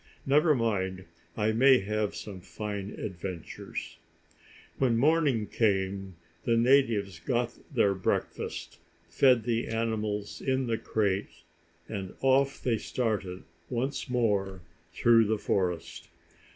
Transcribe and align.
"Never 0.25 0.55
mind, 0.55 1.05
I 1.37 1.51
may 1.51 1.77
have 1.81 2.15
some 2.15 2.39
fine 2.41 2.89
adventures." 2.97 3.97
When 4.79 4.97
morning 4.97 5.45
came, 5.45 6.15
the 6.43 6.57
natives 6.57 7.19
got 7.19 7.59
their 7.71 7.93
breakfast, 7.93 8.79
fed 9.07 9.43
the 9.43 9.67
animals 9.67 10.41
in 10.41 10.65
the 10.65 10.79
crates, 10.79 11.43
and 11.87 12.15
off 12.21 12.63
they 12.63 12.79
started 12.79 13.43
once 13.69 14.09
more 14.09 14.61
through 14.91 15.25
the 15.25 15.37
forest. 15.37 16.07